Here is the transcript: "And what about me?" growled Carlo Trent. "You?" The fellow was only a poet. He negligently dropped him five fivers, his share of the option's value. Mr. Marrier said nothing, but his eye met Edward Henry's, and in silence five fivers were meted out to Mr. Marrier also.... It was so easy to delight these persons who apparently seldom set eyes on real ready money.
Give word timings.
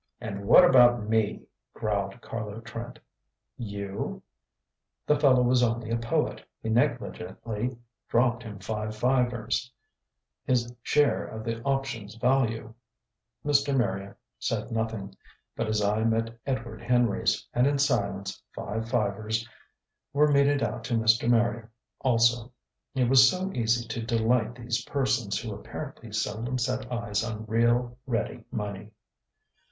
"And 0.19 0.47
what 0.47 0.65
about 0.65 1.07
me?" 1.07 1.43
growled 1.75 2.19
Carlo 2.21 2.59
Trent. 2.61 2.97
"You?" 3.55 4.23
The 5.05 5.19
fellow 5.19 5.43
was 5.43 5.61
only 5.61 5.91
a 5.91 5.97
poet. 5.97 6.43
He 6.59 6.69
negligently 6.69 7.77
dropped 8.09 8.41
him 8.41 8.57
five 8.57 8.95
fivers, 8.95 9.71
his 10.43 10.73
share 10.81 11.27
of 11.27 11.43
the 11.43 11.61
option's 11.61 12.15
value. 12.15 12.73
Mr. 13.45 13.77
Marrier 13.77 14.17
said 14.39 14.71
nothing, 14.71 15.15
but 15.55 15.67
his 15.67 15.83
eye 15.83 16.03
met 16.03 16.35
Edward 16.47 16.81
Henry's, 16.81 17.47
and 17.53 17.67
in 17.67 17.77
silence 17.77 18.41
five 18.55 18.89
fivers 18.89 19.47
were 20.13 20.31
meted 20.31 20.63
out 20.63 20.83
to 20.85 20.95
Mr. 20.95 21.29
Marrier 21.29 21.69
also.... 21.99 22.51
It 22.95 23.07
was 23.07 23.29
so 23.29 23.53
easy 23.53 23.87
to 23.89 24.01
delight 24.03 24.55
these 24.55 24.83
persons 24.83 25.37
who 25.39 25.53
apparently 25.53 26.11
seldom 26.11 26.57
set 26.57 26.91
eyes 26.91 27.23
on 27.23 27.45
real 27.45 27.99
ready 28.07 28.45
money. 28.49 28.93